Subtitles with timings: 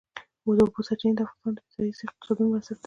[0.57, 2.79] د اوبو سرچینې د افغانستان د ځایي اقتصادونو بنسټ دی.